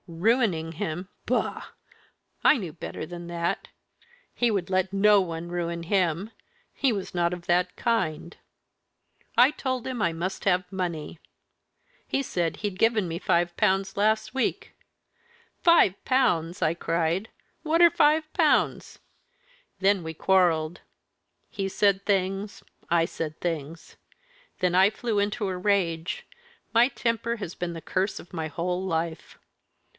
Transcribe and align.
Ruining 0.07 0.73
him? 0.73 1.09
bah! 1.27 1.67
I 2.43 2.57
knew 2.57 2.73
better 2.73 3.05
than 3.05 3.27
that. 3.27 3.69
He 4.33 4.49
would 4.51 4.69
let 4.71 4.91
no 4.91 5.21
one 5.21 5.49
ruin 5.49 5.83
him 5.83 6.31
he 6.73 6.91
was 6.91 7.13
not 7.13 7.33
of 7.33 7.45
that 7.45 7.75
kind. 7.77 8.35
I 9.37 9.51
told 9.51 9.85
him 9.87 10.01
I 10.01 10.11
must 10.11 10.43
have 10.45 10.69
money. 10.71 11.19
He 12.07 12.23
said 12.23 12.57
he'd 12.57 12.79
given 12.79 13.07
me 13.07 13.19
five 13.19 13.55
pounds 13.55 13.95
last 13.95 14.33
week. 14.33 14.73
'Five 15.61 16.03
pounds!' 16.03 16.63
I 16.63 16.73
cried; 16.73 17.29
'what 17.61 17.81
are 17.81 17.91
five 17.91 18.31
pounds?' 18.33 18.99
Then 19.79 20.03
we 20.03 20.13
quarrelled 20.15 20.81
he 21.47 21.69
said 21.69 22.05
things, 22.07 22.63
I 22.89 23.05
said 23.05 23.39
things. 23.39 23.97
Then 24.59 24.73
I 24.73 24.89
flew 24.89 25.19
into 25.19 25.47
a 25.47 25.57
rage; 25.57 26.25
my 26.73 26.87
temper 26.87 27.35
has 27.37 27.53
been 27.55 27.73
the 27.73 27.81
curse 27.81 28.19
of 28.19 28.33
my 28.33 28.47
whole 28.47 28.83
life. 28.83 29.37